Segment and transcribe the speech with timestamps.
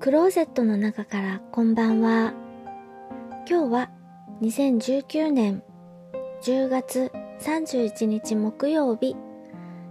[0.00, 2.32] クローゼットの中からこんばんは。
[3.50, 3.90] 今日は
[4.42, 5.64] 2019年
[6.44, 7.10] 10月
[7.40, 9.16] 31日木曜日。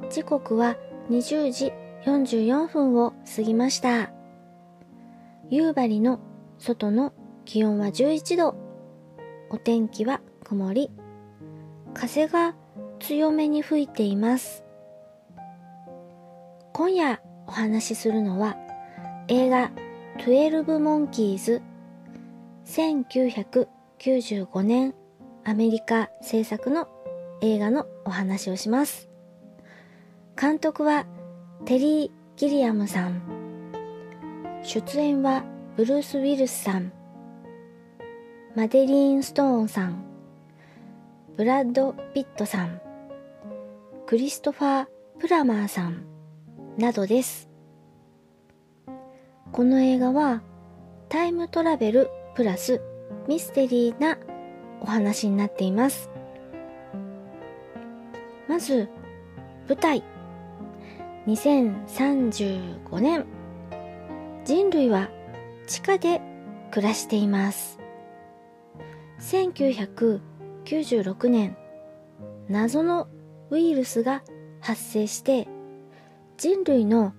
[0.09, 0.77] 時刻は
[1.09, 1.73] 20時
[2.05, 4.13] 44分を過ぎました。
[5.49, 6.21] 夕張の
[6.57, 7.11] 外の
[7.43, 8.55] 気温は11度。
[9.49, 10.89] お天気は曇り。
[11.93, 12.55] 風が
[13.01, 14.63] 強めに吹いています。
[16.71, 18.55] 今夜お話しするのは
[19.27, 19.69] 映画
[20.17, 21.61] 12モンキーズ
[22.65, 24.93] 1995年
[25.45, 26.89] アメリカ制作の
[27.41, 29.09] 映画のお話をします。
[30.39, 31.05] 監督は
[31.65, 33.21] テリー・ギリアムさん。
[34.63, 35.43] 出演は
[35.77, 36.91] ブルース・ウィルスさん。
[38.55, 40.03] マデリーン・ストーンさん。
[41.37, 42.81] ブラッド・ピットさん。
[44.07, 44.87] クリストファー・
[45.19, 46.05] プラマーさん。
[46.77, 47.47] などです。
[49.57, 50.43] この映画は
[51.09, 52.79] タイムトラベルプラス
[53.27, 54.19] ミステリーな
[54.81, 56.11] お話になっています。
[58.47, 58.87] まず、
[59.67, 60.03] 舞台。
[61.25, 63.25] 2035年。
[64.45, 65.09] 人類は
[65.65, 66.21] 地下で
[66.69, 67.79] 暮らしています。
[69.21, 71.57] 1996年、
[72.47, 73.07] 謎の
[73.49, 74.21] ウイルスが
[74.61, 75.47] 発生して
[76.37, 77.13] 人類の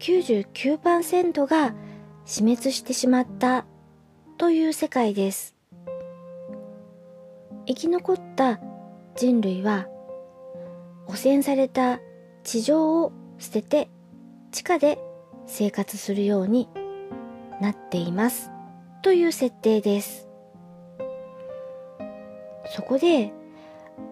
[0.00, 1.74] 99%が
[2.24, 3.66] 死滅してしまった
[4.38, 5.54] という世界です。
[7.66, 8.58] 生き残った
[9.14, 9.86] 人類は
[11.06, 12.00] 汚染された
[12.42, 13.90] 地上を捨てて
[14.50, 14.98] 地下で
[15.46, 16.68] 生活するように
[17.60, 18.50] なっています
[19.02, 20.28] という設定です。
[22.74, 23.32] そこで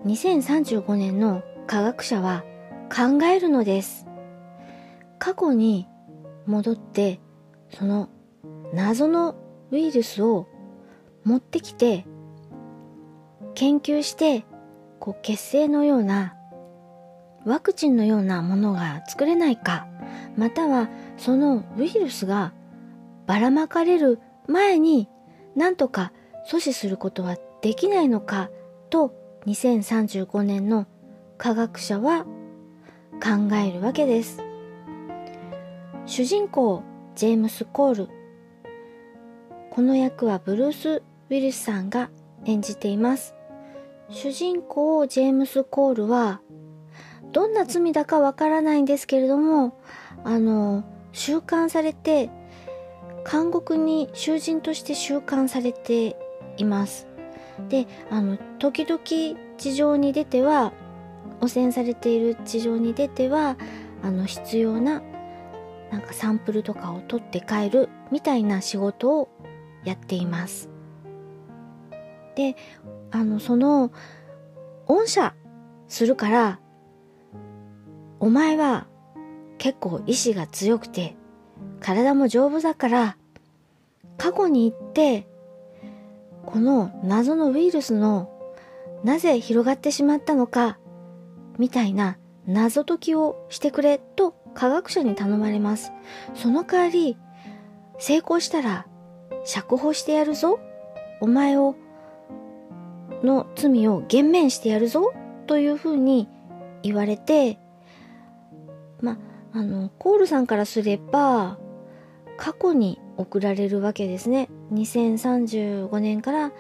[0.04, 2.44] 2035年の科学者は
[2.94, 4.07] 考えるのです。
[5.18, 5.88] 過去に
[6.46, 7.20] 戻って
[7.70, 8.08] その
[8.72, 9.34] 謎の
[9.70, 10.46] ウイルスを
[11.24, 12.06] 持ってきて
[13.54, 14.44] 研究して
[15.00, 16.34] こう血清のような
[17.44, 19.86] ワクチンのようなものが作れないか
[20.36, 22.52] またはそのウイルスが
[23.26, 25.08] ばらまかれる前に
[25.54, 26.12] 何とか
[26.50, 28.50] 阻止することはできないのか
[28.90, 29.12] と
[29.46, 30.86] 2035年の
[31.36, 32.24] 科学者は
[33.22, 34.47] 考えるわけです。
[36.08, 36.82] 主人公
[37.16, 38.08] ジェームス・コール。
[39.70, 42.08] この役はブルース・ウィルスさんが
[42.46, 43.34] 演じています。
[44.08, 46.40] 主人公ジェームス・コールは
[47.32, 49.78] どんな罪だかわからないんですけれども
[50.24, 50.82] あの
[51.12, 52.30] 収監されて
[53.30, 56.16] 監獄に囚人として収監されて
[56.56, 57.06] います。
[57.68, 59.02] であの時々
[59.58, 60.72] 地上に出ては
[61.42, 63.58] 汚染されている地上に出ては
[64.02, 65.02] あの必要な
[65.90, 69.28] なんかサンプルとかを取って帰るみたいな仕事を
[69.84, 70.68] やっています。
[72.36, 72.56] で、
[73.10, 73.90] あの、その、
[74.86, 75.34] 御社
[75.88, 76.60] するから、
[78.20, 78.86] お前は
[79.58, 81.16] 結構意志が強くて、
[81.80, 83.16] 体も丈夫だから、
[84.16, 85.26] 過去に行って、
[86.44, 88.30] この謎のウイルスの
[89.04, 90.78] なぜ広がってしまったのか、
[91.58, 95.92] みたいな謎解きをしてくれと科学者に頼まれます。
[96.34, 97.16] その代わり、
[98.00, 98.88] 成功したら
[99.44, 100.58] 釈放してやるぞ。
[101.20, 101.76] お前を、
[103.22, 105.12] の罪を減免してやるぞ。
[105.46, 106.28] というふうに
[106.82, 107.60] 言われて、
[109.00, 109.20] ま、
[109.52, 111.56] あの、コールさんからすれば、
[112.36, 114.48] 過去に送られるわけですね。
[114.72, 116.52] 2035年から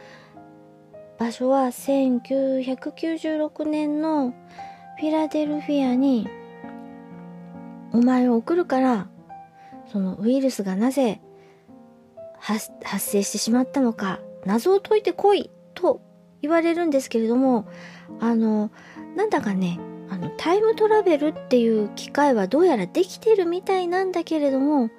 [1.18, 4.30] 場所は1996年の
[5.00, 6.28] フィラデルフィアに
[7.92, 9.08] お前を送るから、
[9.92, 11.20] そのウイルスがなぜ
[12.40, 16.00] 発生してしまったのか、謎を解いてこいと
[16.42, 17.68] 言われるんですけれども、
[18.20, 18.70] あの、
[19.16, 19.80] なんだかね、
[20.10, 24.90] あの、タイムトラベルっていう機械はどうやらできてるみたいなんだけれども、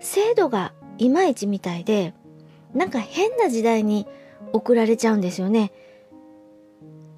[0.00, 2.14] 精度がいまいちみたいで、
[2.74, 4.06] なんか変な時代に
[4.52, 5.72] 送られちゃうんですよね。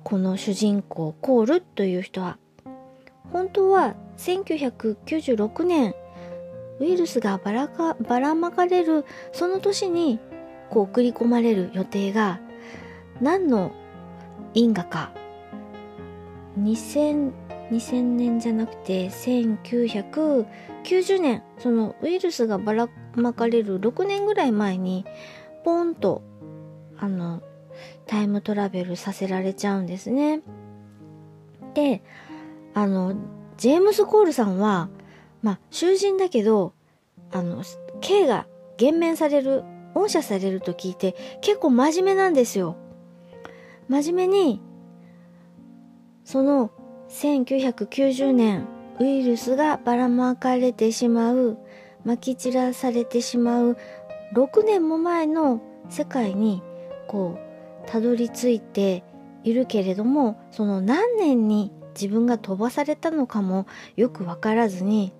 [0.05, 2.38] この主人公コールという人は。
[3.32, 5.94] 本当は1996年
[6.81, 10.20] ウイルスがばらかばらまかれるその年に
[10.70, 12.41] こう送り込まれる予定が
[13.20, 13.73] 何の
[14.55, 15.12] 因果か。
[16.61, 17.32] 2000
[17.70, 25.05] 2000年じゃなくて1990年そのウイルスがばらまかれる6年ぐらい前に
[25.65, 26.23] ポンと
[26.97, 27.43] あの
[28.06, 30.41] タイムトラベルさせられちゃうんですね。
[31.75, 32.03] で
[32.75, 33.15] あの
[33.58, 34.88] ジェームス・コールさんは、
[35.43, 36.72] まあ、囚人だけど、
[37.32, 37.62] あの、
[38.00, 38.46] 刑が
[38.76, 39.64] 減免される、
[39.94, 42.76] 恩赦されると聞いて結構真面目なんですよ。
[43.88, 44.62] 真面目に、
[46.25, 46.70] その
[47.08, 48.66] 1990年
[49.00, 51.58] ウイルスがばらまかれてしまう、
[52.05, 53.76] まき散らされてしまう
[54.34, 56.62] 6年も前の世界に
[57.06, 57.38] こ
[57.84, 59.02] うたどり着いて
[59.43, 63.67] いるけれどもその何年に自分が飛ばされたのかも
[63.97, 65.12] よくわからずに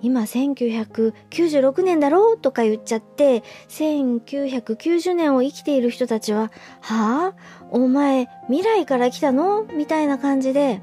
[0.00, 7.68] 今1996年だろうとか言っちゃって1990年を生きている人たちははあ？
[7.70, 9.64] お前未来から来たの？
[9.64, 10.80] みたいな感じで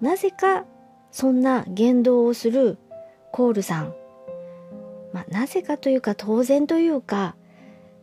[0.00, 0.64] なぜか
[1.10, 2.78] そんな言動をする
[3.32, 3.94] コールさん。
[5.12, 7.34] まあ、なぜかというか当然というか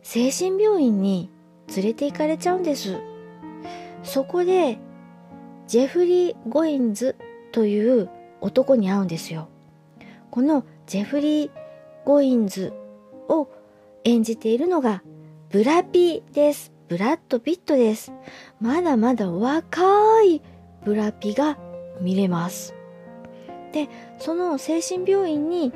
[0.02, 1.30] 精神病院に
[1.74, 2.98] 連れて行かれちゃうんです。
[4.02, 4.78] そこで
[5.66, 7.16] ジェフリー・ゴインズ
[7.52, 8.08] という
[8.40, 9.48] 男に会うんですよ。
[10.30, 11.50] このジェフリー・
[12.04, 12.72] ゴインズ
[13.28, 13.48] を
[14.04, 15.02] 演じているのが
[15.50, 16.72] ブラピです。
[16.88, 18.12] ブラッド・ピットです。
[18.60, 20.40] まだまだ若い
[20.84, 21.58] ブラピが
[22.00, 22.74] 見れます。
[23.72, 25.72] でその精神病院に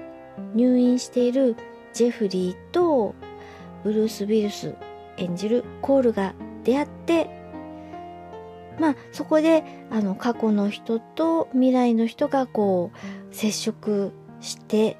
[0.55, 1.57] 入院している
[1.93, 3.15] ジェフリーと
[3.83, 4.75] ブルース・ウィルス
[5.17, 6.35] 演じるコールが
[6.65, 7.40] 出会って
[8.81, 12.91] まあそこであの過去の人と未来の人がこ
[13.31, 14.97] う接触して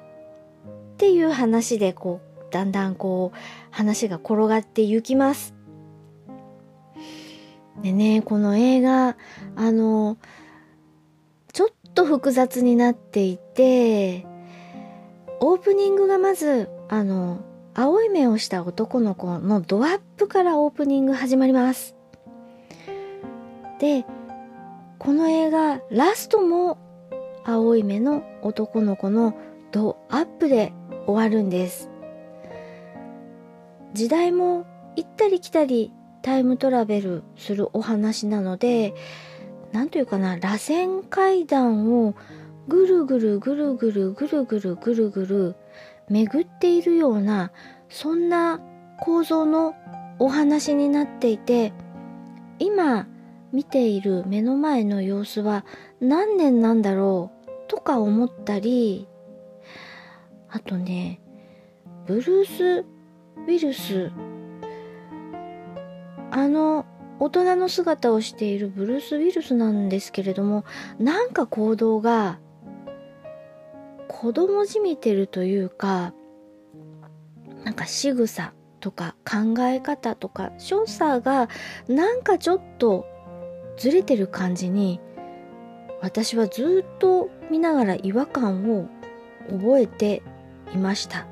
[0.93, 3.37] っていう話でこうだんだんこう
[3.71, 5.53] 話が転がっていきます。
[7.81, 9.17] でねこの映画
[9.55, 10.17] あの
[11.51, 14.25] ちょっと複雑になっていて
[15.43, 17.39] オープニングがまず、あの、
[17.73, 21.95] 青い目をした男の子のドアップからオープニング始まります。
[23.81, 24.05] で、
[24.99, 26.77] この映画、ラストも
[27.43, 29.33] 青い目の男の子の
[29.71, 30.71] ドアップで
[31.07, 31.89] 終わるんです。
[33.93, 35.91] 時代も行ったり来たり
[36.21, 38.93] タイムトラベルするお話なので、
[39.71, 42.13] なんというかな、螺旋階段を
[42.67, 45.55] ぐるぐるぐるぐるぐるぐるぐるぐる
[46.07, 47.51] 巡っているような
[47.89, 48.61] そんな
[48.99, 49.73] 構造の
[50.19, 51.73] お話になっていて
[52.59, 53.07] 今
[53.51, 55.65] 見ている目の前の様子は
[55.99, 59.07] 何年なんだろうとか思ったり
[60.49, 61.21] あとね
[62.05, 64.11] ブルース・ウィルス。
[66.33, 66.85] あの
[67.19, 70.63] 大人の姿をしているブルース・ウィルスなんですけれども
[70.97, 72.39] なんか行動が
[74.07, 76.13] 子供じみてるというか
[77.63, 81.49] なんか仕草とか考え方とか所作が
[81.87, 83.05] なんかちょっと
[83.81, 84.99] ずれてる感じに
[86.01, 88.87] 私はずっと見ながら違和感を
[89.49, 90.21] 覚えて
[90.71, 91.25] いました。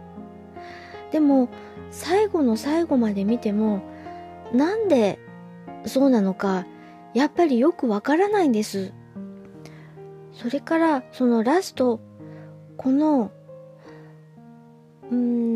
[1.11, 1.49] でも
[1.91, 3.83] 最後の最後まで見ても
[4.51, 5.19] なんで
[5.85, 6.65] そうなのか
[7.13, 8.93] やっぱりよくわからないんです。
[10.33, 11.99] それからそのラスト
[12.77, 13.31] この
[15.11, 15.48] うん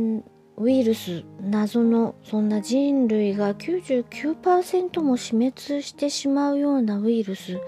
[0.64, 7.60] ウイルス謎のそんな人類が99%も死滅してしまうようなウイルス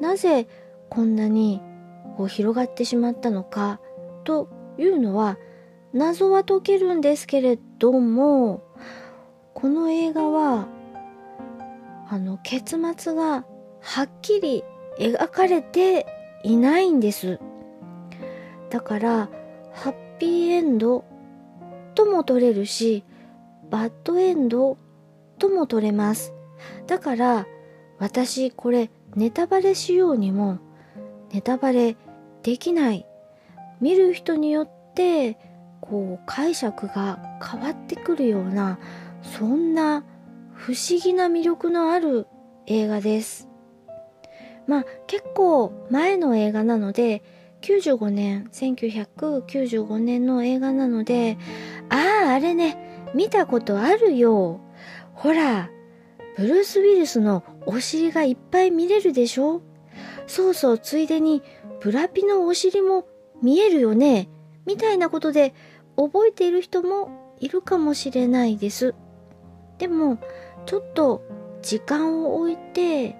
[0.00, 0.46] なぜ
[0.88, 1.60] こんなに
[2.16, 3.80] こう広がってしまったのか
[4.22, 5.36] というのは
[5.92, 8.62] 謎は解けるんですけれども
[9.52, 10.68] この映画は
[12.08, 13.44] あの結末が
[13.80, 14.62] はっきり
[15.00, 16.06] 描かれて
[16.44, 17.40] いないんです。
[18.70, 19.28] だから
[19.72, 21.04] ハッピーエンド
[21.98, 23.02] とも取れるし
[23.70, 24.78] バッドエンド
[25.40, 26.32] とも取れます。
[26.86, 27.48] だから
[27.98, 30.58] 私これネタバレしようにも
[31.32, 31.96] ネタバレ
[32.44, 33.04] できない。
[33.80, 35.38] 見る人によって
[35.80, 38.78] こう解釈が変わってくるような
[39.22, 40.04] そんな
[40.54, 42.28] 不思議な魅力のある
[42.66, 43.48] 映画です。
[44.68, 47.24] まあ結構前の映画なので
[47.60, 51.38] 95年、1995年の映画なので、
[51.90, 54.60] ああ、あれね、見たことあるよ。
[55.14, 55.70] ほら、
[56.36, 59.62] ブルース・ウィルスのお尻がいっぱい見れるでしょ？
[60.26, 61.42] そうそう、ついでに、
[61.80, 63.06] ブラピのお尻も
[63.42, 64.28] 見えるよね。
[64.66, 65.54] みたいなことで
[65.96, 68.94] 覚えている人もいるかもしれないです。
[69.78, 70.18] でも、
[70.66, 71.22] ちょっと
[71.62, 73.16] 時間を置いて、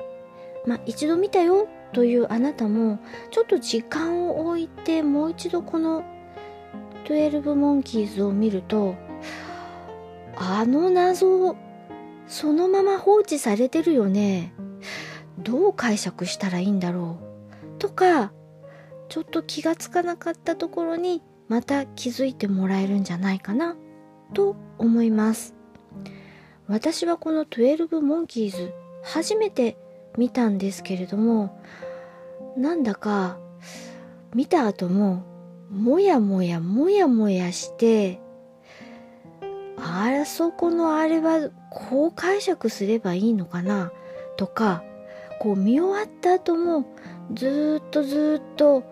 [0.66, 2.98] まあ一度見たよというあなたも
[3.30, 6.04] ちょっと時間を置いてもう一度この
[7.08, 8.94] 12モンキーズを見ると
[10.36, 11.56] あの謎
[12.26, 14.52] そのまま放置されてるよね。
[15.38, 17.18] どう解釈したらいいんだろ
[17.76, 17.78] う。
[17.78, 18.32] とか
[19.08, 23.76] ちょっと気がつかなかったところにまた気づいてもらえるんじゃないかな。
[24.34, 25.54] と思います。
[26.66, 29.78] 私はこの12モンキーズ初めて
[30.18, 31.58] 見たんですけれども
[32.58, 33.38] なんだか
[34.34, 35.24] 見た後も
[35.70, 38.20] もやもやもやもやして
[39.76, 43.92] あそこのあれはこう解釈すればいいのかな？
[44.36, 44.82] とか
[45.40, 46.86] こう見終わった後も
[47.34, 48.82] ずっとずっと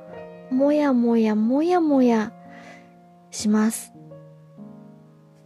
[0.50, 2.32] もやもやもやもや
[3.30, 3.92] します。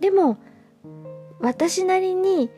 [0.01, 0.39] でも
[1.41, 2.51] 私なりに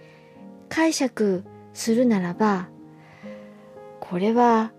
[0.69, 2.69] 解釈するならば
[4.01, 4.73] これは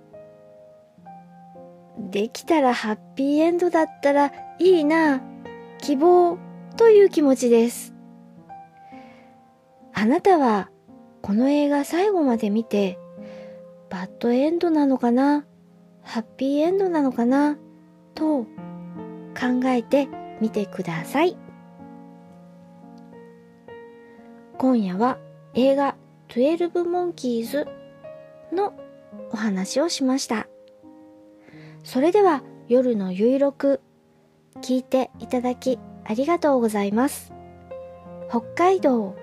[1.98, 5.22] できたらハッピーエンドだったらいいな
[5.80, 6.38] 希望
[6.78, 7.94] という気持ちです
[9.94, 10.70] あなたは
[11.22, 12.98] この映画最後まで見て
[13.90, 15.46] バッドエンドなのかな
[16.02, 17.58] ハッピーエンドなのかな
[18.16, 18.48] と考
[19.66, 20.08] えて
[20.42, 21.38] みてください。
[24.58, 25.18] 今夜は
[25.56, 25.96] 映画
[26.30, 27.68] 12モンキーズ
[28.54, 28.74] の
[29.32, 30.48] お話をしました。
[31.84, 33.82] それでは夜のゆいろく
[34.62, 37.34] 聞いていただきありがとうございます。
[38.30, 39.16] 北海道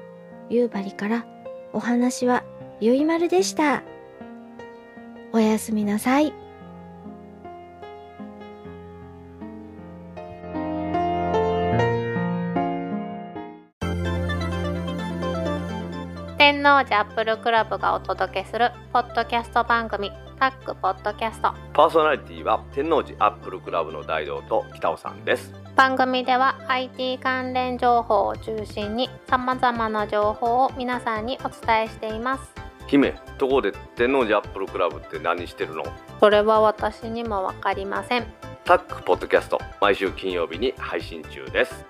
[0.51, 1.27] 夕張から
[1.73, 2.45] お話は
[2.81, 3.83] ゆいまるでした。
[5.33, 6.33] おやすみなさい。
[16.37, 21.53] 天王寺アップルクラブがお届けするポッドキャスト番組タックポッドキャスト。
[21.75, 25.53] パーソナリティは天王寺アップルクラブの大道と北尾さんです。
[25.77, 32.55] 番組では IT 関連情報を中心に様々な情報を皆さんにお伝えしています。
[32.87, 35.85] 姫ところで天王寺アップルクラブって何してるの？
[36.21, 38.25] それは私にもわかりません。
[38.65, 41.85] タックポッドキャスト毎週金曜日に配信中です